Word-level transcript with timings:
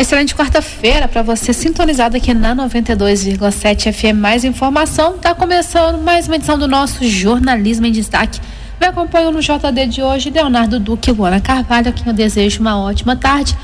Excelente 0.00 0.32
quarta-feira 0.32 1.08
para 1.08 1.22
você 1.22 1.52
sintonizado 1.52 2.16
aqui 2.16 2.32
na 2.32 2.54
92,7 2.54 3.92
FM. 3.92 4.16
Mais 4.16 4.44
informação, 4.44 5.16
está 5.16 5.34
começando 5.34 6.00
mais 6.00 6.28
uma 6.28 6.36
edição 6.36 6.56
do 6.56 6.68
nosso 6.68 7.04
Jornalismo 7.04 7.84
em 7.84 7.90
Destaque. 7.90 8.40
Me 8.80 8.86
acompanham 8.86 9.32
no 9.32 9.40
JD 9.40 9.86
de 9.88 10.00
hoje, 10.00 10.30
Leonardo 10.30 10.78
Duque 10.78 11.10
e 11.10 11.12
Luana 11.12 11.40
Carvalho, 11.40 11.88
a 11.88 11.92
quem 11.92 12.06
eu 12.06 12.12
desejo 12.12 12.60
uma 12.60 12.78
ótima 12.80 13.16
tarde. 13.16 13.58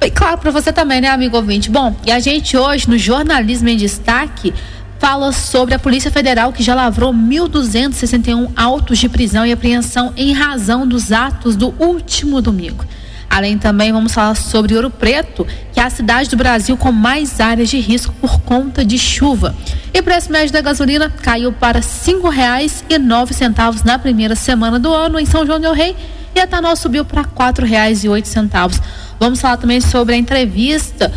E 0.00 0.10
claro, 0.10 0.38
para 0.38 0.50
você 0.50 0.72
também, 0.72 1.00
né, 1.00 1.08
amigo 1.08 1.36
ouvinte? 1.36 1.70
Bom, 1.70 1.94
e 2.04 2.10
a 2.10 2.18
gente 2.18 2.56
hoje 2.56 2.90
no 2.90 2.98
Jornalismo 2.98 3.68
em 3.68 3.76
Destaque 3.76 4.52
fala 4.98 5.30
sobre 5.30 5.72
a 5.72 5.78
Polícia 5.78 6.10
Federal 6.10 6.52
que 6.52 6.64
já 6.64 6.74
lavrou 6.74 7.14
1.261 7.14 8.50
autos 8.56 8.98
de 8.98 9.08
prisão 9.08 9.46
e 9.46 9.52
apreensão 9.52 10.12
em 10.16 10.32
razão 10.32 10.84
dos 10.84 11.12
atos 11.12 11.54
do 11.54 11.72
último 11.78 12.42
domingo. 12.42 12.84
Além 13.30 13.56
também 13.56 13.92
vamos 13.92 14.12
falar 14.12 14.34
sobre 14.34 14.74
Ouro 14.74 14.90
Preto, 14.90 15.46
que 15.72 15.78
é 15.78 15.84
a 15.84 15.88
cidade 15.88 16.28
do 16.28 16.36
Brasil 16.36 16.76
com 16.76 16.90
mais 16.90 17.38
áreas 17.38 17.70
de 17.70 17.78
risco 17.78 18.12
por 18.20 18.40
conta 18.40 18.84
de 18.84 18.98
chuva. 18.98 19.54
E 19.94 20.00
o 20.00 20.02
preço 20.02 20.32
médio 20.32 20.52
da 20.52 20.60
gasolina 20.60 21.08
caiu 21.08 21.52
para 21.52 21.80
cinco 21.80 22.28
reais 22.28 22.84
e 22.90 22.98
nove 22.98 23.32
centavos 23.32 23.84
na 23.84 24.00
primeira 24.00 24.34
semana 24.34 24.80
do 24.80 24.92
ano 24.92 25.20
em 25.20 25.24
São 25.24 25.46
João 25.46 25.60
del 25.60 25.72
Rei 25.72 25.96
e 26.34 26.40
a 26.40 26.42
etanol 26.42 26.74
subiu 26.74 27.04
para 27.04 27.24
quatro 27.24 27.64
reais 27.64 28.02
e 28.02 28.08
oito 28.08 28.26
centavos. 28.26 28.80
Vamos 29.20 29.40
falar 29.40 29.58
também 29.58 29.80
sobre 29.80 30.14
a 30.14 30.18
entrevista 30.18 31.12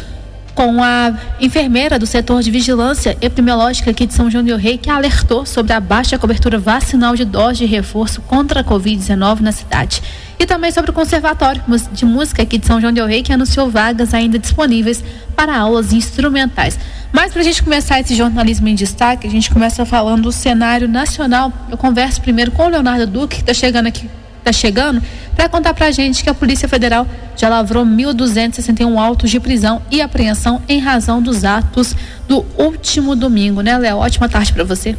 com 0.56 0.84
a 0.84 1.14
enfermeira 1.40 1.98
do 1.98 2.06
setor 2.06 2.42
de 2.42 2.52
vigilância 2.52 3.18
epidemiológica 3.22 3.92
aqui 3.92 4.06
de 4.06 4.14
São 4.14 4.30
João 4.30 4.44
del 4.44 4.58
Rei, 4.58 4.78
que 4.78 4.90
alertou 4.90 5.46
sobre 5.46 5.74
a 5.74 5.80
baixa 5.80 6.18
cobertura 6.18 6.60
vacinal 6.60 7.16
de 7.16 7.26
doses 7.26 7.60
de 7.60 7.66
reforço 7.66 8.22
contra 8.22 8.62
a 8.62 8.64
Covid-19 8.64 9.40
na 9.40 9.52
cidade. 9.52 10.02
E 10.40 10.46
também 10.46 10.72
sobre 10.72 10.92
o 10.92 10.94
Conservatório 10.94 11.62
de 11.92 12.06
Música 12.06 12.44
aqui 12.44 12.58
de 12.58 12.66
São 12.66 12.80
João 12.80 12.94
del 12.94 13.06
Rei, 13.06 13.24
que 13.24 13.32
anunciou 13.34 13.70
vagas 13.70 14.14
ainda 14.14 14.38
disponíveis 14.38 15.04
para 15.36 15.58
aulas 15.58 15.94
instrumentais. 15.94 16.78
Mas 17.12 17.32
para 17.32 17.42
a 17.42 17.46
gente 17.46 17.62
começar 17.62 18.00
esse 18.00 18.16
jornalismo 18.16 18.68
em 18.68 18.76
destaque, 18.76 19.28
a 19.28 19.30
gente 19.30 19.52
começa 19.52 19.86
falando 19.86 20.24
do 20.24 20.32
cenário 20.32 20.88
nacional. 20.88 21.54
Eu 21.70 21.78
converso 21.78 22.22
primeiro 22.22 22.52
com 22.52 22.66
o 22.66 22.70
Leonardo 22.70 23.08
Duque, 23.08 23.36
que 23.36 23.42
está 23.42 23.54
chegando 23.54 23.88
aqui 23.88 24.10
está 24.44 24.52
chegando, 24.52 25.02
para 25.36 25.48
contar 25.48 25.74
para 25.74 25.88
a 25.88 25.92
gente 25.92 26.24
que 26.24 26.30
a 26.30 26.34
Polícia 26.34 26.68
Federal 26.68 27.08
já 27.36 27.50
lavrou 27.50 27.86
1.261 27.86 29.00
autos 29.00 29.32
de 29.32 29.40
prisão 29.40 29.82
e 29.90 30.02
apreensão 30.02 30.62
em 30.68 30.80
razão 30.80 31.22
dos 31.22 31.44
atos 31.44 31.96
do 32.28 32.46
último 32.58 33.16
domingo, 33.16 33.62
né, 33.62 33.78
Léo? 33.78 33.98
Ótima 33.98 34.28
tarde 34.28 34.52
para 34.52 34.64
você. 34.64 34.96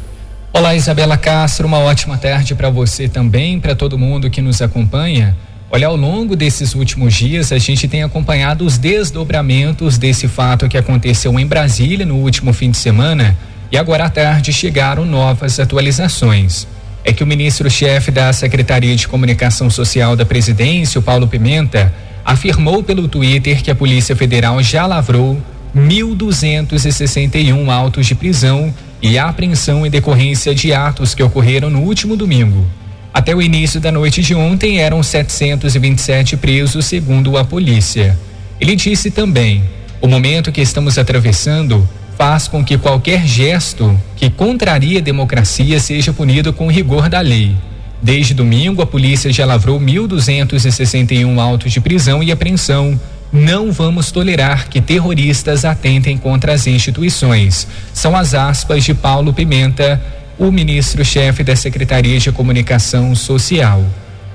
Olá, 0.53 0.75
Isabela 0.75 1.17
Castro, 1.17 1.67
uma 1.67 1.79
ótima 1.79 2.17
tarde 2.17 2.55
para 2.55 2.71
você 2.71 3.09
também, 3.09 3.61
para 3.61 3.75
todo 3.75 3.99
mundo 3.99 4.31
que 4.31 4.41
nos 4.41 4.63
acompanha. 4.63 5.37
Olha, 5.71 5.89
ao 5.89 5.97
longo 5.97 6.37
desses 6.37 6.75
últimos 6.75 7.13
dias, 7.15 7.51
a 7.51 7.59
gente 7.59 7.89
tem 7.89 8.03
acompanhado 8.03 8.65
os 8.65 8.79
desdobramentos 8.79 9.99
desse 9.99 10.29
fato 10.29 10.69
que 10.69 10.79
aconteceu 10.79 11.39
em 11.39 11.47
Brasília 11.47 12.07
no 12.07 12.17
último 12.17 12.53
fim 12.53 12.71
de 12.71 12.77
semana 12.77 13.37
e 13.73 13.77
agora 13.77 14.05
à 14.05 14.11
tarde 14.11 14.53
chegaram 14.53 15.05
novas 15.05 15.59
atualizações 15.59 16.69
é 17.05 17.13
que 17.13 17.23
o 17.23 17.27
ministro-chefe 17.27 18.11
da 18.11 18.33
Secretaria 18.33 18.97
de 18.97 19.07
Comunicação 19.07 19.69
Social 19.69 20.17
da 20.17 20.25
Presidência, 20.25 20.99
o 20.99 21.03
Paulo 21.03 21.29
Pimenta, 21.29 21.93
afirmou 22.25 22.83
pelo 22.83 23.07
Twitter 23.07 23.63
que 23.63 23.71
a 23.71 23.75
Polícia 23.75 24.17
Federal 24.17 24.63
já 24.63 24.87
lavrou 24.87 25.39
1.261 25.77 27.69
autos 27.69 28.07
de 28.07 28.15
prisão 28.15 28.73
e 29.03 29.19
apreensão 29.19 29.85
em 29.85 29.91
decorrência 29.91 30.55
de 30.55 30.73
atos 30.73 31.15
que 31.15 31.23
ocorreram 31.23 31.69
no 31.69 31.81
último 31.81 32.17
domingo. 32.17 32.65
Até 33.13 33.35
o 33.35 33.43
início 33.43 33.79
da 33.81 33.93
noite 33.93 34.23
de 34.23 34.35
ontem 34.35 34.79
eram 34.79 35.03
727 35.03 36.39
presos, 36.39 36.87
segundo 36.87 37.37
a 37.37 37.45
polícia. 37.45 38.19
Ele 38.59 38.75
disse 38.75 39.11
também: 39.11 39.63
o 40.01 40.09
momento 40.09 40.51
que 40.51 40.61
estamos 40.61 40.97
atravessando 40.99 41.87
faz 42.17 42.49
com 42.49 42.65
que 42.65 42.79
qualquer 42.79 43.27
gesto 43.27 43.99
que 44.17 44.31
contraria 44.31 44.99
a 44.99 45.03
democracia 45.03 45.79
seja 45.81 46.13
punido 46.13 46.53
com 46.53 46.71
rigor 46.71 47.09
da 47.09 47.21
lei. 47.21 47.55
Desde 48.01 48.35
domingo, 48.35 48.83
a 48.83 48.87
polícia 48.87 49.33
já 49.33 49.47
lavrou 49.47 49.81
1.261 49.81 51.39
autos 51.39 51.73
de 51.73 51.81
prisão 51.81 52.23
e 52.23 52.31
apreensão. 52.31 53.01
Não 53.33 53.73
vamos 53.73 54.13
tolerar 54.13 54.69
que 54.69 54.81
terroristas 54.81 55.65
atentem 55.65 56.17
contra 56.17 56.53
as 56.53 56.67
instituições. 56.67 57.67
São 57.93 58.15
as 58.15 58.35
aspas 58.35 58.85
de 58.85 58.95
Paulo 58.95 59.33
Pimenta, 59.33 60.01
o 60.39 60.51
ministro-chefe 60.51 61.43
da 61.43 61.57
Secretaria 61.57 62.19
de 62.19 62.31
Comunicação 62.31 63.15
Social. 63.15 63.85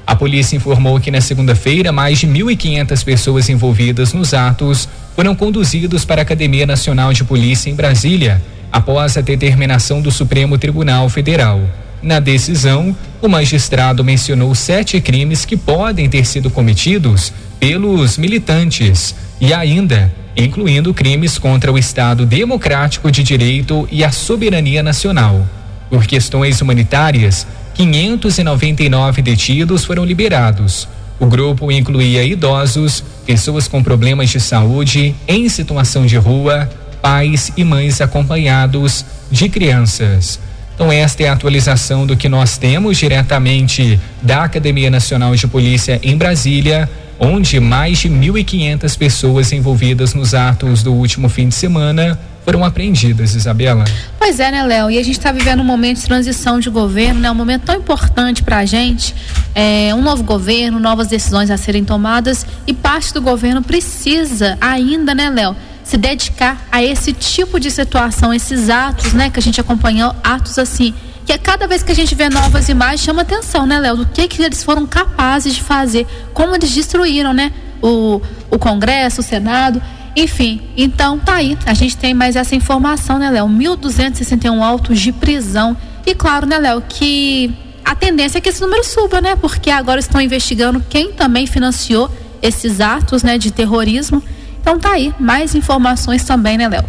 A 0.10 0.16
polícia 0.16 0.56
informou 0.56 1.00
que 1.00 1.12
na 1.12 1.22
segunda-feira, 1.22 1.92
mais 1.92 2.18
de 2.18 2.26
1.500 2.26 3.04
pessoas 3.06 3.48
envolvidas 3.48 4.12
nos 4.12 4.34
atos 4.34 4.90
foram 5.16 5.36
conduzidos 5.36 6.04
para 6.04 6.20
a 6.20 6.24
Academia 6.24 6.66
Nacional 6.66 7.14
de 7.14 7.24
Polícia 7.24 7.70
em 7.70 7.76
Brasília, 7.76 8.42
após 8.72 9.16
a 9.18 9.22
determinação 9.22 10.02
do 10.02 10.10
Supremo 10.10 10.58
Tribunal 10.58 11.08
Federal. 11.10 11.62
Na 12.02 12.20
decisão, 12.20 12.98
o 13.22 13.28
magistrado 13.28 14.04
mencionou 14.04 14.56
sete 14.56 15.00
crimes 15.00 15.46
que 15.46 15.56
podem 15.56 16.10
ter 16.10 16.26
sido 16.26 16.50
cometidos 16.50 17.32
pelos 17.60 18.18
militantes 18.18 19.14
e 19.40 19.54
ainda 19.54 20.12
incluindo 20.36 20.92
crimes 20.92 21.38
contra 21.38 21.72
o 21.72 21.78
Estado 21.78 22.26
Democrático 22.26 23.12
de 23.12 23.22
Direito 23.22 23.88
e 23.92 24.04
a 24.04 24.10
soberania 24.12 24.82
nacional. 24.82 25.48
Por 25.88 26.08
questões 26.08 26.62
humanitárias, 26.62 27.46
599 27.80 29.22
detidos 29.22 29.86
foram 29.86 30.04
liberados. 30.04 30.86
O 31.18 31.26
grupo 31.26 31.72
incluía 31.72 32.26
idosos, 32.26 33.02
pessoas 33.26 33.70
com 33.70 33.82
problemas 33.82 34.30
de 34.30 34.38
saúde, 34.38 35.16
em 35.26 35.48
situação 35.48 36.06
de 36.06 36.18
rua, 36.18 36.70
pais 37.02 37.54
e 37.56 37.64
mães 37.64 38.02
acompanhados 38.02 39.06
de 39.32 39.48
crianças. 39.48 40.42
Então, 40.76 40.92
esta 40.92 41.24
é 41.24 41.30
a 41.30 41.34
atualização 41.34 42.06
do 42.06 42.18
que 42.18 42.28
nós 42.28 42.58
temos 42.58 42.98
diretamente 42.98 43.98
da 44.22 44.44
Academia 44.44 44.90
Nacional 44.90 45.34
de 45.34 45.48
Polícia 45.48 46.02
em 46.04 46.18
Brasília, 46.18 46.90
onde 47.18 47.62
mais 47.62 48.00
de 48.00 48.10
1.500 48.10 48.98
pessoas 48.98 49.54
envolvidas 49.54 50.14
nos 50.14 50.34
atos 50.34 50.84
do 50.84 50.94
último 50.94 51.30
fim 51.30 51.48
de 51.48 51.56
semana 51.56 52.20
foram 52.46 52.64
apreendidas, 52.64 53.36
Isabela. 53.36 53.86
Pois 54.18 54.40
é, 54.40 54.52
né, 54.52 54.64
Léo? 54.64 54.90
E 54.90 54.98
a 54.98 55.04
gente 55.04 55.18
está 55.18 55.32
vivendo 55.32 55.60
um 55.60 55.66
momento 55.66 55.98
de 56.00 56.06
transição 56.06 56.60
de 56.60 56.70
governo, 56.70 57.20
né? 57.20 57.30
Um 57.30 57.36
momento 57.36 57.64
tão 57.64 57.76
importante 57.76 58.44
para 58.44 58.58
a 58.58 58.66
gente. 58.66 59.16
É, 59.54 59.94
um 59.94 60.02
novo 60.02 60.24
governo, 60.24 60.80
novas 60.80 61.08
decisões 61.08 61.52
a 61.52 61.58
serem 61.58 61.84
tomadas 61.84 62.46
e 62.66 62.74
parte 62.74 63.14
do 63.14 63.22
governo 63.22 63.62
precisa 63.62 64.58
ainda, 64.60 65.14
né, 65.14 65.30
Léo? 65.30 65.56
Se 65.84 65.98
dedicar 65.98 66.64
a 66.72 66.84
esse 66.84 67.14
tipo 67.14 67.60
de 67.60 67.72
situação, 67.72 68.34
esses 68.34 68.70
atos, 68.70 69.14
né, 69.14 69.30
que 69.30 69.40
a 69.40 69.42
gente 69.42 69.60
acompanhou, 69.60 70.16
atos 70.24 70.60
assim, 70.60 70.94
que 71.26 71.34
a 71.34 71.38
cada 71.38 71.68
vez 71.68 71.84
que 71.84 71.92
a 71.92 71.96
gente 71.96 72.16
vê 72.16 72.30
novas 72.30 72.70
imagens 72.70 73.02
chama 73.02 73.22
atenção, 73.22 73.68
né, 73.68 73.80
Léo? 73.80 73.98
Do 73.98 74.06
que 74.08 74.28
que 74.28 74.42
eles 74.42 74.64
foram 74.64 74.88
capazes 74.88 75.54
de 75.54 75.62
fazer, 75.62 76.08
como 76.34 76.56
eles 76.56 76.72
destruíram, 76.72 77.34
né? 77.34 77.52
O, 77.82 78.20
o 78.50 78.58
Congresso, 78.58 79.22
o 79.22 79.24
Senado. 79.24 79.80
Enfim, 80.20 80.60
então 80.76 81.18
tá 81.18 81.36
aí. 81.36 81.58
A 81.66 81.74
gente 81.74 81.96
tem 81.96 82.14
mais 82.14 82.36
essa 82.36 82.54
informação, 82.54 83.18
né, 83.18 83.30
Léo? 83.30 83.48
1.261 83.48 84.62
autos 84.62 85.00
de 85.00 85.14
prisão. 85.14 85.78
E 86.06 86.14
claro, 86.14 86.46
né, 86.46 86.58
Léo, 86.58 86.84
que 86.90 87.56
a 87.86 87.96
tendência 87.96 88.38
é 88.38 88.42
que 88.42 88.50
esse 88.50 88.60
número 88.60 88.84
suba, 88.84 89.22
né? 89.22 89.38
Porque 89.38 89.70
agora 89.72 89.98
estão 89.98 90.20
investigando 90.20 90.84
quem 90.90 91.14
também 91.14 91.48
financiou 91.48 92.14
esses 92.42 92.82
atos, 92.82 93.24
né, 93.24 93.38
de 93.38 93.50
terrorismo. 93.50 94.22
Então 94.60 94.78
tá 94.78 94.92
aí, 94.92 95.14
mais 95.18 95.56
informações 95.56 96.26
também, 96.26 96.58
né, 96.58 96.68
Léo? 96.68 96.84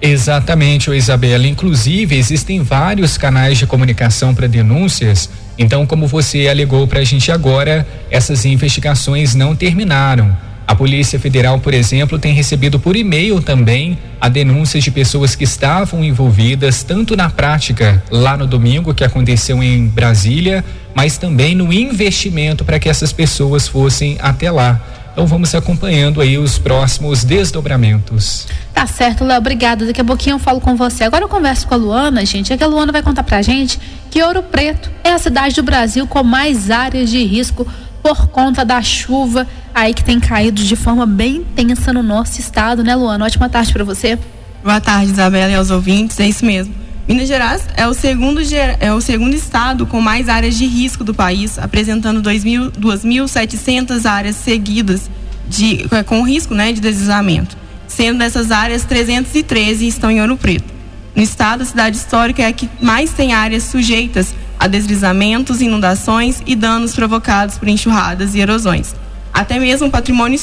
Exatamente, 0.00 0.90
Isabela. 0.90 1.46
Inclusive, 1.46 2.16
existem 2.16 2.62
vários 2.62 3.18
canais 3.18 3.58
de 3.58 3.66
comunicação 3.66 4.34
para 4.34 4.46
denúncias. 4.46 5.28
Então, 5.58 5.84
como 5.84 6.06
você 6.06 6.48
alegou 6.48 6.88
para 6.88 7.00
a 7.00 7.04
gente 7.04 7.30
agora, 7.30 7.86
essas 8.10 8.46
investigações 8.46 9.34
não 9.34 9.54
terminaram. 9.54 10.34
A 10.72 10.74
Polícia 10.74 11.20
Federal, 11.20 11.58
por 11.58 11.74
exemplo, 11.74 12.18
tem 12.18 12.32
recebido 12.32 12.80
por 12.80 12.96
e-mail 12.96 13.42
também 13.42 13.98
a 14.18 14.26
denúncias 14.26 14.82
de 14.82 14.90
pessoas 14.90 15.36
que 15.36 15.44
estavam 15.44 16.02
envolvidas 16.02 16.82
tanto 16.82 17.14
na 17.14 17.28
prática 17.28 18.02
lá 18.10 18.38
no 18.38 18.46
domingo 18.46 18.94
que 18.94 19.04
aconteceu 19.04 19.62
em 19.62 19.86
Brasília, 19.86 20.64
mas 20.94 21.18
também 21.18 21.54
no 21.54 21.70
investimento 21.70 22.64
para 22.64 22.78
que 22.78 22.88
essas 22.88 23.12
pessoas 23.12 23.68
fossem 23.68 24.16
até 24.18 24.50
lá. 24.50 24.80
Então 25.12 25.26
vamos 25.26 25.54
acompanhando 25.54 26.22
aí 26.22 26.38
os 26.38 26.56
próximos 26.58 27.22
desdobramentos. 27.22 28.46
Tá 28.72 28.86
certo, 28.86 29.24
Léo, 29.24 29.36
obrigada. 29.36 29.84
Daqui 29.84 30.00
a 30.00 30.04
pouquinho 30.04 30.36
eu 30.36 30.40
falo 30.40 30.58
com 30.58 30.74
você. 30.74 31.04
Agora 31.04 31.22
eu 31.22 31.28
converso 31.28 31.68
com 31.68 31.74
a 31.74 31.76
Luana, 31.76 32.24
gente. 32.24 32.50
É 32.50 32.56
que 32.56 32.64
a 32.64 32.66
Luana 32.66 32.92
vai 32.92 33.02
contar 33.02 33.24
pra 33.24 33.42
gente 33.42 33.78
que 34.10 34.22
Ouro 34.22 34.42
Preto 34.42 34.90
é 35.04 35.12
a 35.12 35.18
cidade 35.18 35.54
do 35.54 35.62
Brasil 35.62 36.06
com 36.06 36.24
mais 36.24 36.70
áreas 36.70 37.10
de 37.10 37.22
risco 37.22 37.66
por 38.02 38.28
conta 38.28 38.64
da 38.64 38.80
chuva 38.80 39.46
aí 39.74 39.94
que 39.94 40.04
tem 40.04 40.20
caído 40.20 40.62
de 40.62 40.76
forma 40.76 41.06
bem 41.06 41.36
intensa 41.36 41.92
no 41.92 42.02
nosso 42.02 42.40
estado, 42.40 42.82
né, 42.82 42.94
Luana? 42.94 43.24
Ótima 43.24 43.48
tarde 43.48 43.72
para 43.72 43.84
você. 43.84 44.18
Boa 44.62 44.80
tarde, 44.80 45.10
Isabela 45.12 45.50
e 45.50 45.54
aos 45.54 45.70
ouvintes. 45.70 46.18
É 46.20 46.28
isso 46.28 46.44
mesmo. 46.44 46.74
Minas 47.08 47.26
Gerais 47.26 47.66
é 47.76 47.86
o 47.86 47.92
segundo, 47.92 48.40
é 48.78 48.92
o 48.92 49.00
segundo 49.00 49.34
estado 49.34 49.86
com 49.86 50.00
mais 50.00 50.28
áreas 50.28 50.56
de 50.56 50.66
risco 50.66 51.02
do 51.02 51.12
país, 51.12 51.58
apresentando 51.58 52.22
2.700 52.22 54.06
áreas 54.08 54.36
seguidas 54.36 55.10
de, 55.48 55.84
com 56.06 56.22
risco 56.22 56.54
né, 56.54 56.72
de 56.72 56.80
deslizamento. 56.80 57.56
sendo 57.88 58.20
dessas 58.20 58.50
áreas 58.50 58.84
313 58.84 59.86
estão 59.86 60.10
em 60.10 60.20
Ouro 60.20 60.36
Preto. 60.36 60.72
No 61.14 61.22
estado, 61.22 61.62
a 61.62 61.66
cidade 61.66 61.96
histórica 61.96 62.42
é 62.42 62.46
a 62.46 62.52
que 62.52 62.70
mais 62.80 63.12
tem 63.12 63.34
áreas 63.34 63.64
sujeitas 63.64 64.34
a 64.58 64.66
deslizamentos, 64.66 65.60
inundações 65.60 66.40
e 66.46 66.54
danos 66.54 66.94
provocados 66.94 67.58
por 67.58 67.68
enxurradas 67.68 68.34
e 68.34 68.38
erosões. 68.38 68.94
Até 69.32 69.58
mesmo 69.58 69.86
o 69.86 69.90
patrimônio, 69.90 70.38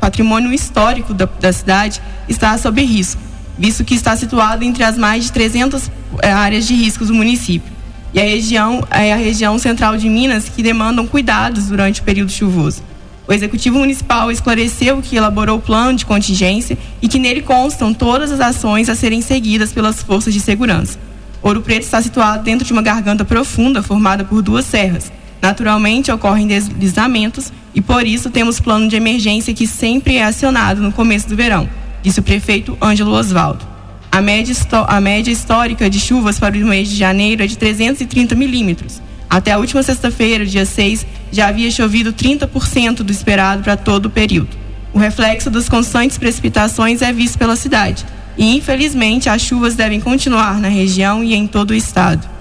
patrimônio 0.00 0.52
histórico 0.52 1.12
da, 1.12 1.26
da 1.26 1.52
cidade 1.52 2.00
está 2.28 2.56
sob 2.56 2.82
risco, 2.82 3.20
visto 3.58 3.84
que 3.84 3.94
está 3.94 4.16
situado 4.16 4.64
entre 4.64 4.82
as 4.82 4.96
mais 4.96 5.24
de 5.24 5.32
300 5.32 5.90
eh, 6.22 6.32
áreas 6.32 6.66
de 6.66 6.74
riscos 6.74 7.08
do 7.08 7.14
município. 7.14 7.70
E 8.14 8.20
a 8.20 8.24
região 8.24 8.86
é 8.90 9.12
a 9.12 9.16
região 9.16 9.58
central 9.58 9.96
de 9.96 10.08
Minas 10.08 10.48
que 10.48 10.62
demandam 10.62 11.06
cuidados 11.06 11.68
durante 11.68 12.00
o 12.00 12.04
período 12.04 12.30
chuvoso. 12.30 12.82
O 13.26 13.32
Executivo 13.32 13.78
Municipal 13.78 14.30
esclareceu 14.30 15.00
que 15.00 15.16
elaborou 15.16 15.58
o 15.58 15.60
plano 15.60 15.96
de 15.96 16.04
contingência 16.04 16.76
e 17.00 17.08
que 17.08 17.18
nele 17.18 17.40
constam 17.40 17.94
todas 17.94 18.32
as 18.32 18.40
ações 18.40 18.88
a 18.88 18.94
serem 18.94 19.22
seguidas 19.22 19.72
pelas 19.72 20.02
forças 20.02 20.34
de 20.34 20.40
segurança. 20.40 20.98
Ouro 21.42 21.62
Preto 21.62 21.82
está 21.82 22.02
situado 22.02 22.42
dentro 22.42 22.66
de 22.66 22.72
uma 22.72 22.82
garganta 22.82 23.24
profunda 23.24 23.82
formada 23.82 24.24
por 24.24 24.42
duas 24.42 24.64
serras. 24.64 25.10
Naturalmente 25.42 26.12
ocorrem 26.12 26.46
deslizamentos 26.46 27.52
e 27.74 27.80
por 27.80 28.06
isso 28.06 28.30
temos 28.30 28.60
plano 28.60 28.88
de 28.88 28.94
emergência 28.94 29.52
que 29.52 29.66
sempre 29.66 30.16
é 30.16 30.24
acionado 30.24 30.80
no 30.80 30.92
começo 30.92 31.28
do 31.28 31.34
verão, 31.34 31.68
disse 32.00 32.20
o 32.20 32.22
prefeito 32.22 32.78
Ângelo 32.80 33.10
Osvaldo. 33.10 33.66
A 34.12 34.22
média, 34.22 34.54
a 34.86 35.00
média 35.00 35.32
histórica 35.32 35.90
de 35.90 35.98
chuvas 35.98 36.38
para 36.38 36.56
o 36.56 36.66
mês 36.66 36.88
de 36.88 36.96
janeiro 36.96 37.42
é 37.42 37.46
de 37.46 37.58
330 37.58 38.36
milímetros. 38.36 39.02
Até 39.28 39.50
a 39.52 39.58
última 39.58 39.82
sexta-feira, 39.82 40.46
dia 40.46 40.66
6, 40.66 41.06
já 41.32 41.48
havia 41.48 41.70
chovido 41.70 42.12
30% 42.12 42.96
do 42.96 43.10
esperado 43.10 43.62
para 43.62 43.76
todo 43.76 44.06
o 44.06 44.10
período. 44.10 44.50
O 44.92 44.98
reflexo 44.98 45.48
das 45.48 45.68
constantes 45.68 46.18
precipitações 46.18 47.00
é 47.00 47.10
visto 47.12 47.38
pela 47.38 47.56
cidade. 47.56 48.04
E, 48.36 48.54
infelizmente, 48.54 49.30
as 49.30 49.40
chuvas 49.40 49.74
devem 49.74 49.98
continuar 49.98 50.60
na 50.60 50.68
região 50.68 51.24
e 51.24 51.34
em 51.34 51.46
todo 51.46 51.70
o 51.70 51.74
estado. 51.74 52.31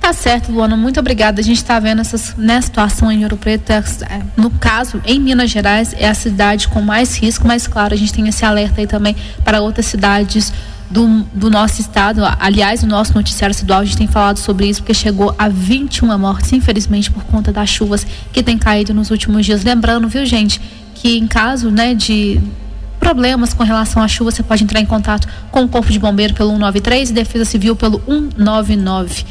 Tá 0.00 0.12
certo, 0.12 0.52
Luana, 0.52 0.76
muito 0.76 0.98
obrigada. 1.00 1.40
A 1.40 1.44
gente 1.44 1.58
está 1.58 1.78
vendo 1.78 2.00
essas, 2.00 2.34
né, 2.36 2.60
situação 2.60 3.10
em 3.10 3.24
Ouro 3.24 3.36
Preto. 3.36 3.70
É, 3.70 3.82
no 4.36 4.50
caso, 4.50 5.02
em 5.04 5.20
Minas 5.20 5.50
Gerais, 5.50 5.94
é 5.98 6.08
a 6.08 6.14
cidade 6.14 6.68
com 6.68 6.80
mais 6.80 7.18
risco, 7.18 7.46
mas 7.46 7.66
claro, 7.66 7.94
a 7.94 7.96
gente 7.96 8.12
tem 8.12 8.26
esse 8.28 8.44
alerta 8.44 8.80
aí 8.80 8.86
também 8.86 9.14
para 9.44 9.60
outras 9.60 9.86
cidades 9.86 10.52
do, 10.90 11.24
do 11.34 11.50
nosso 11.50 11.80
estado. 11.80 12.22
Aliás, 12.38 12.82
o 12.82 12.86
nosso 12.86 13.14
noticiário 13.14 13.52
estadual, 13.52 13.80
a 13.80 13.84
gente 13.84 13.96
tem 13.96 14.06
falado 14.06 14.38
sobre 14.38 14.66
isso, 14.66 14.80
porque 14.80 14.94
chegou 14.94 15.34
a 15.38 15.48
21 15.48 16.16
mortes, 16.18 16.52
infelizmente, 16.52 17.10
por 17.10 17.24
conta 17.24 17.52
das 17.52 17.68
chuvas 17.68 18.06
que 18.32 18.42
tem 18.42 18.56
caído 18.56 18.94
nos 18.94 19.10
últimos 19.10 19.44
dias. 19.44 19.62
Lembrando, 19.62 20.08
viu, 20.08 20.24
gente, 20.24 20.60
que 20.94 21.18
em 21.18 21.26
caso 21.26 21.70
né, 21.70 21.94
de 21.94 22.40
problemas 22.98 23.54
com 23.54 23.62
relação 23.62 24.02
à 24.02 24.08
chuva, 24.08 24.30
você 24.30 24.42
pode 24.42 24.64
entrar 24.64 24.80
em 24.80 24.86
contato 24.86 25.28
com 25.50 25.62
o 25.62 25.68
Corpo 25.68 25.90
de 25.90 25.98
Bombeiro 25.98 26.34
pelo 26.34 26.50
193 26.50 27.10
e 27.10 27.12
Defesa 27.12 27.44
Civil 27.44 27.76
pelo 27.76 28.02
199. 28.06 29.24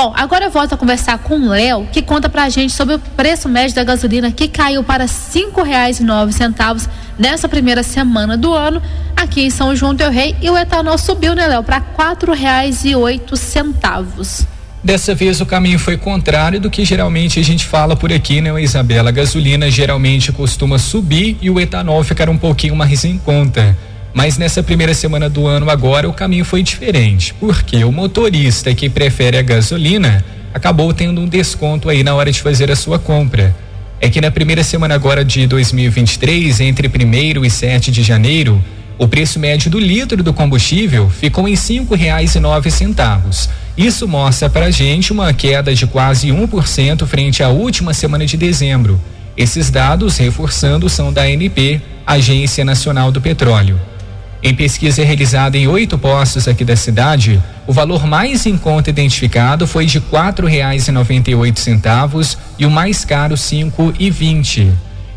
Bom, 0.00 0.12
agora 0.14 0.44
eu 0.44 0.50
volto 0.52 0.74
a 0.74 0.76
conversar 0.76 1.18
com 1.18 1.40
o 1.40 1.48
Léo, 1.48 1.88
que 1.90 2.00
conta 2.00 2.28
pra 2.28 2.48
gente 2.48 2.72
sobre 2.72 2.94
o 2.94 3.00
preço 3.00 3.48
médio 3.48 3.74
da 3.74 3.82
gasolina 3.82 4.30
que 4.30 4.46
caiu 4.46 4.84
para 4.84 5.02
R$ 5.02 5.10
5,09 5.10 6.88
nessa 7.18 7.48
primeira 7.48 7.82
semana 7.82 8.36
do 8.36 8.54
ano 8.54 8.80
aqui 9.16 9.42
em 9.42 9.50
São 9.50 9.74
João 9.74 9.92
del 9.92 10.12
Rei 10.12 10.36
e 10.40 10.48
o 10.48 10.56
etanol 10.56 10.96
subiu, 10.96 11.34
né, 11.34 11.48
Léo, 11.48 11.64
para 11.64 11.78
R$ 11.78 11.84
4,08. 11.98 14.46
Dessa 14.84 15.16
vez 15.16 15.40
o 15.40 15.46
caminho 15.46 15.80
foi 15.80 15.96
contrário 15.96 16.60
do 16.60 16.70
que 16.70 16.84
geralmente 16.84 17.40
a 17.40 17.42
gente 17.42 17.66
fala 17.66 17.96
por 17.96 18.12
aqui, 18.12 18.40
né, 18.40 18.62
Isabela? 18.62 19.08
A 19.08 19.12
gasolina 19.12 19.68
geralmente 19.68 20.30
costuma 20.30 20.78
subir 20.78 21.36
e 21.42 21.50
o 21.50 21.58
etanol 21.58 22.04
ficar 22.04 22.28
um 22.28 22.38
pouquinho 22.38 22.76
mais 22.76 23.04
em 23.04 23.18
conta. 23.18 23.76
Mas 24.14 24.38
nessa 24.38 24.62
primeira 24.62 24.94
semana 24.94 25.28
do 25.28 25.46
ano 25.46 25.70
agora 25.70 26.08
o 26.08 26.12
caminho 26.12 26.44
foi 26.44 26.62
diferente, 26.62 27.34
porque 27.34 27.84
o 27.84 27.92
motorista 27.92 28.74
que 28.74 28.88
prefere 28.88 29.38
a 29.38 29.42
gasolina 29.42 30.24
acabou 30.52 30.92
tendo 30.92 31.20
um 31.20 31.28
desconto 31.28 31.88
aí 31.88 32.02
na 32.02 32.14
hora 32.14 32.32
de 32.32 32.40
fazer 32.40 32.70
a 32.70 32.76
sua 32.76 32.98
compra. 32.98 33.54
É 34.00 34.08
que 34.08 34.20
na 34.20 34.30
primeira 34.30 34.62
semana 34.62 34.94
agora 34.94 35.24
de 35.24 35.46
2023, 35.46 36.60
entre 36.60 36.88
1 36.88 37.44
e 37.44 37.50
7 37.50 37.90
de 37.90 38.02
janeiro, 38.02 38.62
o 38.98 39.06
preço 39.06 39.38
médio 39.38 39.70
do 39.70 39.78
litro 39.78 40.22
do 40.22 40.32
combustível 40.32 41.08
ficou 41.08 41.48
em 41.48 41.56
nove 42.40 42.70
centavos. 42.70 43.48
Isso 43.76 44.08
mostra 44.08 44.50
para 44.50 44.66
a 44.66 44.70
gente 44.72 45.12
uma 45.12 45.32
queda 45.32 45.72
de 45.72 45.86
quase 45.86 46.28
1% 46.28 47.06
frente 47.06 47.42
à 47.42 47.48
última 47.48 47.94
semana 47.94 48.26
de 48.26 48.36
dezembro. 48.36 49.00
Esses 49.36 49.70
dados, 49.70 50.16
reforçando, 50.16 50.88
são 50.88 51.12
da 51.12 51.22
ANP, 51.22 51.80
Agência 52.04 52.64
Nacional 52.64 53.12
do 53.12 53.20
Petróleo. 53.20 53.78
Em 54.40 54.54
pesquisa 54.54 55.02
realizada 55.02 55.58
em 55.58 55.66
oito 55.66 55.98
postos 55.98 56.46
aqui 56.46 56.64
da 56.64 56.76
cidade, 56.76 57.42
o 57.66 57.72
valor 57.72 58.06
mais 58.06 58.46
em 58.46 58.56
conta 58.56 58.88
identificado 58.88 59.66
foi 59.66 59.84
de 59.84 59.98
quatro 60.00 60.46
reais 60.46 60.86
e 60.86 60.92
noventa 60.92 61.28
e 62.56 62.64
o 62.64 62.70
mais 62.70 63.04
caro 63.04 63.36
e 63.98 64.10
vinte. 64.10 64.70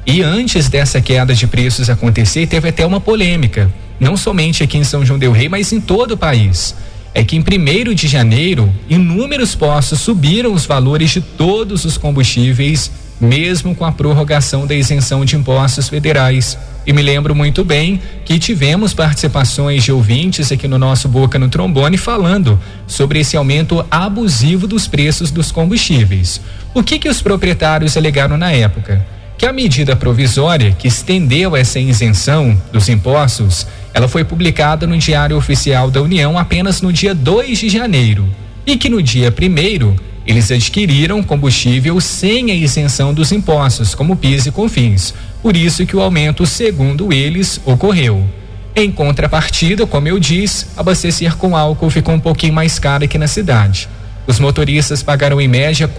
E 0.08 0.24
antes 0.24 0.68
dessa 0.70 1.00
queda 1.00 1.36
de 1.36 1.46
preços 1.46 1.88
acontecer, 1.88 2.48
teve 2.48 2.70
até 2.70 2.84
uma 2.84 3.00
polêmica, 3.00 3.72
não 4.00 4.18
somente 4.18 4.64
aqui 4.64 4.80
em 4.80 4.84
São 4.84 5.06
João 5.06 5.20
del 5.20 5.32
Rei, 5.32 5.48
mas 5.48 5.72
em 5.72 5.80
todo 5.80 6.14
o 6.14 6.18
país. 6.18 6.76
É 7.14 7.24
que 7.24 7.36
em 7.36 7.42
primeiro 7.44 7.94
de 7.94 8.08
janeiro, 8.08 8.74
inúmeros 8.90 9.54
postos 9.54 10.00
subiram 10.00 10.52
os 10.52 10.66
valores 10.66 11.12
de 11.12 11.22
todos 11.22 11.86
os 11.86 11.96
combustíveis 11.96 12.90
mesmo 13.22 13.76
com 13.76 13.86
a 13.86 13.92
prorrogação 13.92 14.66
da 14.66 14.74
isenção 14.74 15.24
de 15.24 15.36
impostos 15.36 15.88
federais. 15.88 16.58
E 16.86 16.92
me 16.92 17.04
lembro 17.04 17.36
muito 17.36 17.64
bem 17.64 18.02
que 18.26 18.40
tivemos 18.40 18.94
participações 18.94 19.84
de 19.84 19.92
ouvintes 19.92 20.52
aqui 20.52 20.68
no 20.68 20.80
nosso 20.80 21.08
Boca 21.08 21.38
no 21.38 21.48
Trombone 21.48 21.98
falando 21.98 22.60
sobre 22.88 23.20
esse 23.20 23.38
aumento 23.38 23.86
abusivo 23.92 24.66
dos 24.66 24.88
preços 24.88 25.30
dos 25.30 25.52
combustíveis. 25.52 26.42
O 26.74 26.82
que 26.82 26.98
que 26.98 27.08
os 27.08 27.22
proprietários 27.22 27.96
alegaram 27.96 28.36
na 28.36 28.52
época? 28.52 29.06
Que 29.38 29.46
a 29.46 29.54
medida 29.54 29.96
provisória 29.96 30.72
que 30.72 30.88
estendeu 30.88 31.56
essa 31.56 31.80
isenção 31.80 32.60
dos 32.72 32.90
impostos, 32.90 33.68
ela 33.94 34.08
foi 34.08 34.24
publicada 34.24 34.88
no 34.88 34.98
Diário 34.98 35.38
Oficial 35.38 35.92
da 35.92 36.02
União 36.02 36.38
apenas 36.38 36.82
no 36.82 36.92
dia 36.92 37.14
2 37.14 37.60
de 37.60 37.70
janeiro 37.70 38.28
e 38.66 38.78
que 38.78 38.90
no 38.90 39.02
dia 39.02 39.32
primeiro 39.32 39.96
eles 40.26 40.52
adquiriram 40.52 41.24
combustível 41.24 42.00
sem 42.00 42.52
a 42.52 42.56
isenção 42.56 43.14
dos 43.14 43.32
impostos, 43.32 43.96
como 43.96 44.16
PIS 44.16 44.46
e 44.46 44.52
COFINS. 44.52 45.14
Por 45.42 45.58
isso 45.58 45.86
que 45.86 45.96
o 45.96 46.02
aumento, 46.02 46.46
segundo 46.46 47.12
eles, 47.12 47.60
ocorreu. 47.66 48.28
Em 48.76 48.92
contrapartida, 48.92 49.86
como 49.86 50.08
eu 50.08 50.20
disse, 50.20 50.68
abastecer 50.78 51.36
com 51.36 51.58
álcool 51.58 51.90
ficou 51.90 52.16
um 52.16 52.20
pouquinho 52.20 52.54
mais 52.54 52.80
caro 52.80 53.04
aqui 53.04 53.18
na 53.18 53.28
cidade. 53.28 53.90
Os 54.28 54.40
motoristas 54.40 55.04
pagaram 55.04 55.42
em 55.42 55.48
média 55.48 55.90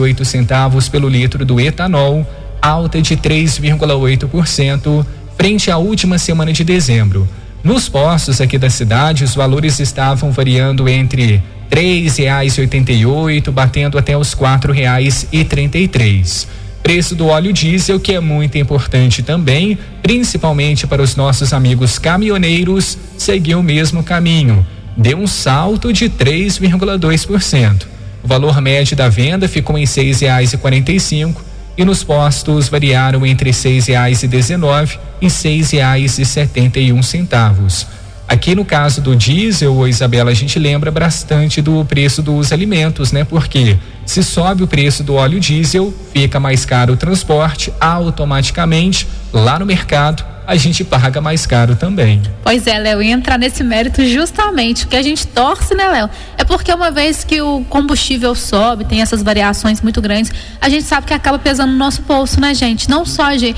oito 0.00 0.24
centavos 0.24 0.88
pelo 0.88 1.08
litro 1.08 1.44
do 1.44 1.60
etanol, 1.60 2.26
alta 2.60 3.00
de 3.00 3.16
3,8% 3.16 5.06
frente 5.36 5.70
à 5.70 5.76
última 5.76 6.18
semana 6.18 6.52
de 6.52 6.64
dezembro. 6.64 7.28
Nos 7.62 7.88
postos 7.88 8.40
aqui 8.40 8.58
da 8.58 8.70
cidade, 8.70 9.24
os 9.24 9.34
valores 9.34 9.78
estavam 9.78 10.32
variando 10.32 10.88
entre 10.88 11.42
três 11.68 12.16
reais 12.16 12.54
e 12.54 12.60
oitenta 12.60 12.92
e 12.92 13.04
oito, 13.04 13.52
batendo 13.52 13.98
até 13.98 14.16
os 14.16 14.34
quatro 14.34 14.72
reais 14.72 15.26
e 15.32 15.44
trinta 15.44 15.78
e 15.78 15.88
três. 15.88 16.46
Preço 16.82 17.14
do 17.14 17.28
óleo 17.28 17.52
diesel, 17.52 17.98
que 17.98 18.12
é 18.12 18.20
muito 18.20 18.58
importante 18.58 19.22
também, 19.22 19.78
principalmente 20.02 20.86
para 20.86 21.00
os 21.00 21.16
nossos 21.16 21.52
amigos 21.52 21.98
caminhoneiros, 21.98 22.98
seguiu 23.16 23.60
o 23.60 23.62
mesmo 23.62 24.02
caminho. 24.02 24.66
Deu 24.96 25.18
um 25.18 25.26
salto 25.26 25.92
de 25.92 26.10
3,2%. 26.10 27.86
O 28.22 28.28
valor 28.28 28.60
médio 28.60 28.96
da 28.96 29.08
venda 29.08 29.48
ficou 29.48 29.78
em 29.78 29.86
seis 29.86 30.20
reais 30.20 30.52
e 30.52 30.58
quarenta 30.58 30.92
e 30.92 31.00
cinco 31.00 31.42
e 31.76 31.84
nos 31.84 32.04
postos 32.04 32.68
variaram 32.68 33.26
entre 33.26 33.52
seis 33.52 33.86
reais 33.86 34.22
e 34.22 34.28
dezenove 34.28 34.98
e 35.20 35.28
seis 35.28 35.70
reais 35.70 36.18
e 36.18 36.24
setenta 36.24 36.78
e 36.78 36.92
um 36.92 37.02
centavos. 37.02 37.86
Aqui 38.26 38.54
no 38.54 38.64
caso 38.64 39.00
do 39.00 39.14
diesel, 39.14 39.86
Isabela, 39.86 40.30
a 40.30 40.34
gente 40.34 40.58
lembra 40.58 40.90
bastante 40.90 41.60
do 41.60 41.84
preço 41.84 42.22
dos 42.22 42.52
alimentos, 42.52 43.12
né? 43.12 43.22
Porque 43.24 43.76
se 44.06 44.22
sobe 44.22 44.62
o 44.62 44.66
preço 44.66 45.02
do 45.02 45.14
óleo 45.14 45.38
diesel, 45.38 45.92
fica 46.12 46.40
mais 46.40 46.64
caro 46.64 46.94
o 46.94 46.96
transporte, 46.96 47.72
automaticamente 47.80 49.06
lá 49.32 49.58
no 49.58 49.66
mercado 49.66 50.34
a 50.46 50.56
gente 50.56 50.84
paga 50.84 51.20
mais 51.20 51.46
caro 51.46 51.74
também. 51.74 52.22
Pois 52.42 52.66
é, 52.66 52.78
Léo, 52.78 53.02
e 53.02 53.10
entrar 53.10 53.38
nesse 53.38 53.64
mérito 53.64 54.04
justamente, 54.06 54.84
o 54.84 54.88
que 54.88 54.96
a 54.96 55.02
gente 55.02 55.26
torce, 55.26 55.74
né, 55.74 55.88
Léo? 55.88 56.10
É 56.36 56.44
porque 56.44 56.72
uma 56.72 56.90
vez 56.90 57.24
que 57.24 57.40
o 57.40 57.64
combustível 57.68 58.34
sobe, 58.34 58.84
tem 58.84 59.00
essas 59.00 59.22
variações 59.22 59.80
muito 59.80 60.00
grandes, 60.00 60.32
a 60.60 60.68
gente 60.68 60.84
sabe 60.84 61.06
que 61.06 61.14
acaba 61.14 61.38
pesando 61.38 61.72
no 61.72 61.78
nosso 61.78 62.02
bolso, 62.02 62.40
né, 62.40 62.54
gente? 62.54 62.88
Não 62.90 63.06
só, 63.06 63.36
gente, 63.36 63.56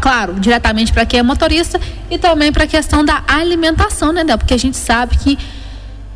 claro, 0.00 0.34
diretamente 0.34 0.92
para 0.92 1.04
quem 1.04 1.20
é 1.20 1.22
motorista 1.22 1.80
e 2.10 2.18
também 2.18 2.50
para 2.50 2.64
a 2.64 2.66
questão 2.66 3.04
da 3.04 3.22
alimentação, 3.28 4.12
né, 4.12 4.24
Del? 4.24 4.38
Porque 4.38 4.54
a 4.54 4.58
gente 4.58 4.76
sabe 4.76 5.16
que 5.16 5.38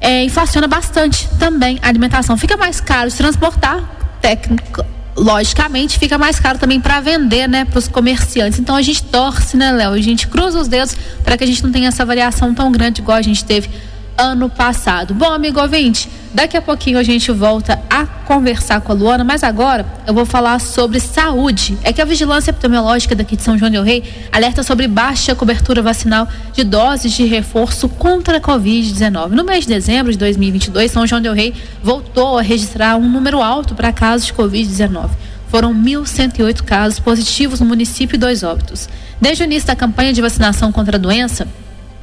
é, 0.00 0.24
inflaciona 0.24 0.66
bastante 0.66 1.28
também 1.38 1.78
a 1.82 1.88
alimentação. 1.88 2.36
Fica 2.36 2.56
mais 2.56 2.80
caro 2.80 3.10
se 3.10 3.18
transportar, 3.18 3.80
técnico, 4.20 4.84
logicamente 5.16 5.98
fica 5.98 6.16
mais 6.16 6.40
caro 6.40 6.58
também 6.58 6.80
para 6.80 7.00
vender, 7.00 7.48
né, 7.48 7.64
para 7.64 7.78
os 7.78 7.86
comerciantes. 7.86 8.58
Então 8.58 8.74
a 8.74 8.82
gente 8.82 9.04
torce, 9.04 9.56
né, 9.56 9.72
Léo? 9.72 9.92
A 9.92 10.00
gente 10.00 10.26
cruza 10.26 10.58
os 10.58 10.68
dedos 10.68 10.96
para 11.22 11.36
que 11.36 11.44
a 11.44 11.46
gente 11.46 11.62
não 11.62 11.70
tenha 11.70 11.88
essa 11.88 12.04
variação 12.04 12.54
tão 12.54 12.72
grande 12.72 13.00
igual 13.00 13.18
a 13.18 13.22
gente 13.22 13.44
teve 13.44 13.68
ano 14.16 14.48
passado. 14.48 15.14
Bom, 15.14 15.32
amigo 15.32 15.60
ouvinte, 15.60 16.08
daqui 16.32 16.56
a 16.56 16.62
pouquinho 16.62 16.98
a 16.98 17.02
gente 17.02 17.30
volta 17.30 17.80
a 17.88 18.06
conversar 18.06 18.80
com 18.80 18.92
a 18.92 18.94
Luana, 18.94 19.24
mas 19.24 19.42
agora 19.42 19.86
eu 20.06 20.14
vou 20.14 20.24
falar 20.24 20.60
sobre 20.60 21.00
saúde. 21.00 21.76
É 21.82 21.92
que 21.92 22.00
a 22.00 22.04
vigilância 22.04 22.50
epidemiológica 22.50 23.14
daqui 23.14 23.36
de 23.36 23.42
São 23.42 23.58
João 23.58 23.70
del 23.70 23.82
Rei 23.82 24.02
alerta 24.30 24.62
sobre 24.62 24.86
baixa 24.88 25.34
cobertura 25.34 25.82
vacinal 25.82 26.28
de 26.52 26.64
doses 26.64 27.12
de 27.12 27.24
reforço 27.24 27.88
contra 27.88 28.38
a 28.38 28.40
Covid-19. 28.40 29.30
No 29.30 29.44
mês 29.44 29.66
de 29.66 29.74
dezembro 29.74 30.12
de 30.12 30.18
2022, 30.18 30.90
São 30.90 31.06
João 31.06 31.20
del 31.20 31.34
Rei 31.34 31.54
voltou 31.82 32.38
a 32.38 32.42
registrar 32.42 32.96
um 32.96 33.08
número 33.08 33.42
alto 33.42 33.74
para 33.74 33.92
casos 33.92 34.26
de 34.26 34.32
Covid-19. 34.32 35.10
Foram 35.48 35.74
1.108 35.74 36.62
casos 36.62 36.98
positivos 36.98 37.60
no 37.60 37.66
município 37.66 38.16
e 38.16 38.18
dois 38.18 38.42
óbitos. 38.42 38.88
Desde 39.20 39.42
o 39.42 39.44
início 39.44 39.66
da 39.66 39.76
campanha 39.76 40.12
de 40.12 40.22
vacinação 40.22 40.72
contra 40.72 40.96
a 40.96 40.98
doença, 40.98 41.46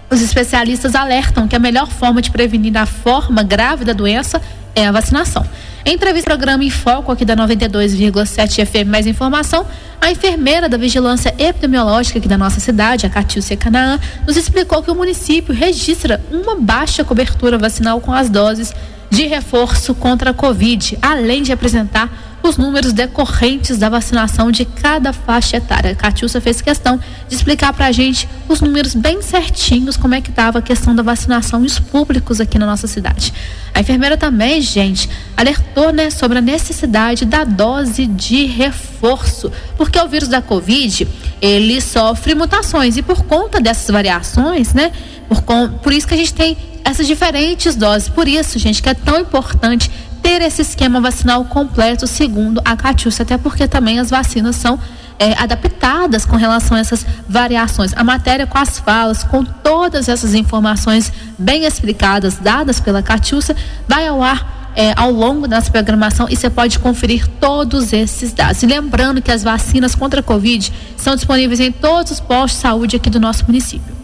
os 0.09 0.21
especialistas 0.21 0.95
alertam 0.95 1.47
que 1.47 1.55
a 1.55 1.59
melhor 1.59 1.87
forma 1.87 2.21
de 2.21 2.31
prevenir 2.31 2.75
a 2.77 2.85
forma 2.85 3.43
grave 3.43 3.85
da 3.85 3.93
doença 3.93 4.41
é 4.75 4.87
a 4.87 4.91
vacinação. 4.91 5.45
Em 5.85 5.93
entrevista 5.93 6.31
ao 6.31 6.37
programa 6.37 6.63
em 6.63 6.69
foco 6.69 7.11
aqui 7.11 7.23
da 7.23 7.35
92,7 7.35 8.65
FM 8.65 8.89
Mais 8.89 9.07
Informação, 9.07 9.65
a 10.01 10.11
enfermeira 10.11 10.67
da 10.67 10.77
Vigilância 10.77 11.33
Epidemiológica 11.37 12.19
aqui 12.19 12.27
da 12.27 12.37
nossa 12.37 12.59
cidade, 12.59 13.05
a 13.05 13.09
Catilcia 13.09 13.55
Canaã, 13.55 13.99
nos 14.25 14.35
explicou 14.35 14.83
que 14.83 14.91
o 14.91 14.95
município 14.95 15.53
registra 15.53 16.21
uma 16.31 16.55
baixa 16.55 17.03
cobertura 17.03 17.57
vacinal 17.57 18.01
com 18.01 18.11
as 18.11 18.29
doses 18.29 18.73
de 19.09 19.25
reforço 19.25 19.95
contra 19.95 20.31
a 20.31 20.33
Covid, 20.33 20.97
além 21.01 21.41
de 21.41 21.51
apresentar 21.51 22.09
os 22.41 22.57
números 22.57 22.93
decorrentes 22.93 23.77
da 23.77 23.89
vacinação 23.89 24.51
de 24.51 24.65
cada 24.65 25.11
faixa 25.11 25.57
etária. 25.57 25.91
A 25.91 25.95
Catiúcia 25.95 26.39
fez 26.39 26.61
questão 26.61 26.99
de 27.27 27.35
explicar 27.35 27.73
para 27.73 27.87
a 27.87 27.91
gente 27.91 28.27
os 28.47 28.61
números 28.61 28.95
bem 28.95 29.21
certinhos, 29.21 29.97
como 29.97 30.15
é 30.15 30.21
que 30.21 30.29
estava 30.29 30.59
a 30.59 30.61
questão 30.61 30.95
da 30.95 31.03
vacinação 31.03 31.63
e 31.63 31.67
os 31.67 31.79
públicos 31.79 32.39
aqui 32.39 32.57
na 32.57 32.65
nossa 32.65 32.87
cidade. 32.87 33.33
A 33.73 33.81
enfermeira 33.81 34.17
também, 34.17 34.61
gente, 34.61 35.09
alertou 35.35 35.91
né, 35.91 36.09
sobre 36.09 36.37
a 36.37 36.41
necessidade 36.41 37.25
da 37.25 37.43
dose 37.43 38.05
de 38.05 38.45
reforço, 38.45 39.51
porque 39.77 39.99
o 39.99 40.07
vírus 40.07 40.29
da 40.29 40.41
Covid, 40.41 41.07
ele 41.41 41.79
sofre 41.81 42.35
mutações 42.35 42.97
e 42.97 43.01
por 43.01 43.23
conta 43.23 43.59
dessas 43.59 43.89
variações, 43.89 44.73
né, 44.73 44.91
por, 45.29 45.69
por 45.81 45.93
isso 45.93 46.07
que 46.07 46.13
a 46.13 46.17
gente 46.17 46.33
tem 46.33 46.57
essas 46.83 47.05
diferentes 47.05 47.75
doses. 47.75 48.09
Por 48.09 48.27
isso, 48.27 48.57
gente, 48.57 48.81
que 48.81 48.89
é 48.89 48.93
tão 48.93 49.19
importante 49.19 49.89
ter 50.21 50.41
esse 50.41 50.61
esquema 50.61 50.99
vacinal 50.99 51.45
completo, 51.45 52.07
segundo 52.07 52.61
a 52.65 52.75
Catiúcia, 52.75 53.23
até 53.23 53.37
porque 53.37 53.67
também 53.67 53.99
as 53.99 54.09
vacinas 54.09 54.55
são 54.55 54.79
é, 55.17 55.33
adaptadas 55.33 56.25
com 56.25 56.35
relação 56.35 56.77
a 56.77 56.79
essas 56.79 57.05
variações. 57.27 57.93
A 57.95 58.03
matéria 58.03 58.47
com 58.47 58.57
as 58.57 58.79
falas, 58.79 59.23
com 59.23 59.43
todas 59.43 60.09
essas 60.09 60.33
informações 60.33 61.11
bem 61.37 61.65
explicadas, 61.65 62.37
dadas 62.37 62.79
pela 62.79 63.03
Catiúcia, 63.03 63.55
vai 63.87 64.07
ao 64.07 64.23
ar 64.23 64.71
é, 64.75 64.93
ao 64.95 65.11
longo 65.11 65.47
da 65.47 65.57
nossa 65.57 65.71
programação 65.71 66.27
e 66.29 66.35
você 66.35 66.49
pode 66.49 66.79
conferir 66.79 67.27
todos 67.39 67.91
esses 67.91 68.31
dados. 68.31 68.63
E 68.63 68.65
lembrando 68.65 69.21
que 69.21 69.31
as 69.31 69.43
vacinas 69.43 69.93
contra 69.93 70.21
a 70.21 70.23
Covid 70.23 70.71
são 70.95 71.15
disponíveis 71.15 71.59
em 71.59 71.71
todos 71.71 72.13
os 72.13 72.19
postos 72.19 72.53
de 72.53 72.61
saúde 72.61 72.95
aqui 72.95 73.09
do 73.09 73.19
nosso 73.19 73.45
município. 73.45 73.98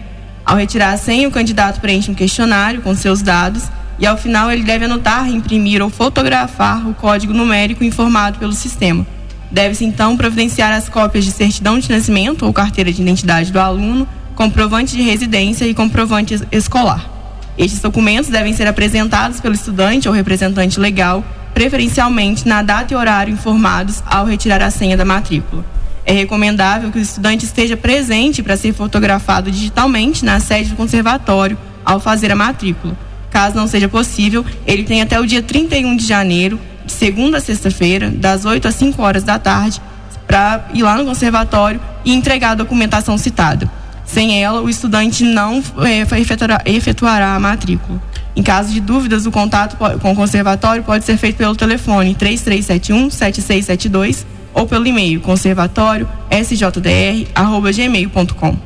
Ao 0.45 0.57
retirar 0.57 0.91
a 0.91 0.97
senha, 0.97 1.29
o 1.29 1.31
candidato 1.31 1.79
preenche 1.79 2.11
um 2.11 2.15
questionário 2.15 2.81
com 2.81 2.93
seus 2.93 3.21
dados 3.21 3.63
e, 3.97 4.05
ao 4.05 4.17
final, 4.17 4.51
ele 4.51 4.63
deve 4.63 4.83
anotar, 4.85 5.29
imprimir 5.29 5.81
ou 5.81 5.89
fotografar 5.89 6.85
o 6.89 6.93
código 6.93 7.31
numérico 7.31 7.85
informado 7.85 8.37
pelo 8.37 8.51
sistema. 8.51 9.07
Deve-se, 9.49 9.85
então, 9.85 10.17
providenciar 10.17 10.73
as 10.73 10.89
cópias 10.89 11.23
de 11.23 11.31
certidão 11.31 11.79
de 11.79 11.89
nascimento 11.89 12.45
ou 12.45 12.51
carteira 12.51 12.91
de 12.91 13.01
identidade 13.01 13.49
do 13.51 13.59
aluno, 13.59 14.05
comprovante 14.35 14.93
de 14.95 15.03
residência 15.03 15.65
e 15.65 15.73
comprovante 15.73 16.37
escolar. 16.51 17.09
Estes 17.57 17.79
documentos 17.79 18.29
devem 18.29 18.53
ser 18.53 18.67
apresentados 18.67 19.39
pelo 19.39 19.53
estudante 19.53 20.07
ou 20.07 20.13
representante 20.13 20.79
legal 20.79 21.23
preferencialmente 21.61 22.47
na 22.47 22.63
data 22.63 22.91
e 22.91 22.97
horário 22.97 23.31
informados 23.31 24.01
ao 24.07 24.25
retirar 24.25 24.63
a 24.63 24.71
senha 24.71 24.97
da 24.97 25.05
matrícula. 25.05 25.63
É 26.03 26.11
recomendável 26.11 26.89
que 26.89 26.97
o 26.97 27.01
estudante 27.01 27.45
esteja 27.45 27.77
presente 27.77 28.41
para 28.41 28.57
ser 28.57 28.73
fotografado 28.73 29.51
digitalmente 29.51 30.25
na 30.25 30.39
sede 30.39 30.71
do 30.71 30.75
conservatório 30.75 31.55
ao 31.85 31.99
fazer 31.99 32.31
a 32.31 32.35
matrícula. 32.35 32.97
Caso 33.29 33.55
não 33.55 33.67
seja 33.67 33.87
possível, 33.87 34.43
ele 34.65 34.83
tem 34.83 35.03
até 35.03 35.19
o 35.19 35.27
dia 35.27 35.43
31 35.43 35.95
de 35.95 36.07
janeiro, 36.07 36.59
de 36.83 36.91
segunda 36.91 37.37
a 37.37 37.41
sexta-feira, 37.41 38.09
das 38.09 38.43
8 38.43 38.67
às 38.67 38.73
5 38.73 38.99
horas 38.99 39.23
da 39.23 39.37
tarde, 39.37 39.79
para 40.25 40.65
ir 40.73 40.81
lá 40.81 40.97
no 40.97 41.05
conservatório 41.05 41.79
e 42.03 42.11
entregar 42.11 42.51
a 42.51 42.55
documentação 42.55 43.19
citada. 43.19 43.69
Sem 44.03 44.43
ela, 44.43 44.61
o 44.61 44.69
estudante 44.69 45.23
não 45.23 45.63
é, 45.85 45.99
efetuará, 46.19 46.59
efetuará 46.65 47.35
a 47.35 47.39
matrícula. 47.39 48.01
Em 48.35 48.43
caso 48.43 48.71
de 48.71 48.79
dúvidas, 48.79 49.25
o 49.25 49.31
contato 49.31 49.75
com 49.99 50.11
o 50.11 50.15
conservatório 50.15 50.83
pode 50.83 51.03
ser 51.03 51.17
feito 51.17 51.37
pelo 51.37 51.55
telefone 51.55 52.13
3371 52.15 53.09
7672 53.09 54.27
ou 54.53 54.67
pelo 54.67 54.85
e-mail 54.85 55.21
conservatório 55.21 56.07
sjdr@gmail.com. 56.29 58.57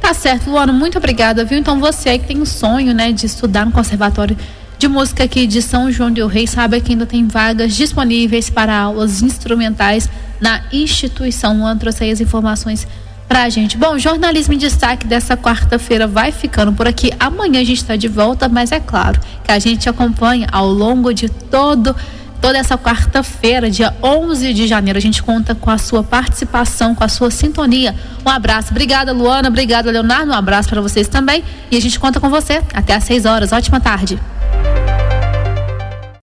Tá 0.00 0.12
certo, 0.12 0.50
Luana, 0.50 0.72
muito 0.72 0.98
obrigada, 0.98 1.44
viu? 1.44 1.58
Então 1.58 1.78
você 1.78 2.18
que 2.18 2.26
tem 2.26 2.40
o 2.40 2.46
sonho, 2.46 2.92
né, 2.92 3.12
de 3.12 3.26
estudar 3.26 3.64
no 3.64 3.70
conservatório 3.70 4.36
de 4.76 4.88
música 4.88 5.22
aqui 5.22 5.46
de 5.46 5.62
São 5.62 5.92
João 5.92 6.10
del 6.10 6.26
Rei, 6.26 6.48
sabe 6.48 6.80
que 6.80 6.90
ainda 6.90 7.06
tem 7.06 7.28
vagas 7.28 7.76
disponíveis 7.76 8.50
para 8.50 8.76
aulas 8.76 9.22
instrumentais 9.22 10.10
na 10.40 10.62
instituição. 10.72 11.56
Luana 11.56 11.78
trouxe 11.78 12.02
aí 12.02 12.10
as 12.10 12.20
informações 12.20 12.88
pra 13.32 13.48
gente. 13.48 13.78
Bom, 13.78 13.98
jornalismo 13.98 14.52
em 14.52 14.58
destaque 14.58 15.06
dessa 15.06 15.38
quarta-feira 15.38 16.06
vai 16.06 16.30
ficando 16.30 16.70
por 16.70 16.86
aqui. 16.86 17.10
Amanhã 17.18 17.62
a 17.62 17.64
gente 17.64 17.78
está 17.78 17.96
de 17.96 18.06
volta, 18.06 18.46
mas 18.46 18.70
é 18.70 18.78
claro 18.78 19.18
que 19.42 19.50
a 19.50 19.58
gente 19.58 19.88
acompanha 19.88 20.46
ao 20.52 20.68
longo 20.68 21.14
de 21.14 21.30
todo 21.30 21.96
toda 22.42 22.58
essa 22.58 22.76
quarta-feira, 22.76 23.70
dia 23.70 23.94
11 24.02 24.52
de 24.52 24.66
janeiro. 24.66 24.98
A 24.98 25.00
gente 25.00 25.22
conta 25.22 25.54
com 25.54 25.70
a 25.70 25.78
sua 25.78 26.02
participação, 26.02 26.94
com 26.94 27.04
a 27.04 27.08
sua 27.08 27.30
sintonia. 27.30 27.94
Um 28.26 28.28
abraço. 28.28 28.70
Obrigada, 28.70 29.12
Luana. 29.14 29.48
Obrigada, 29.48 29.90
Leonardo. 29.90 30.30
Um 30.30 30.34
abraço 30.34 30.68
para 30.68 30.82
vocês 30.82 31.08
também. 31.08 31.42
E 31.70 31.76
a 31.78 31.80
gente 31.80 31.98
conta 31.98 32.20
com 32.20 32.28
você 32.28 32.60
até 32.74 32.92
às 32.92 33.04
6 33.04 33.24
horas. 33.24 33.50
Ótima 33.50 33.80
tarde. 33.80 34.20